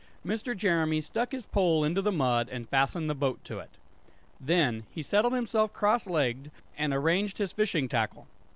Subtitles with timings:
[0.25, 0.57] Mr.
[0.57, 3.69] Jeremy stuck his pole into the mud and fastened the boat to it.
[4.39, 8.25] Then he settled himself cross legged and arranged his fishing tackle.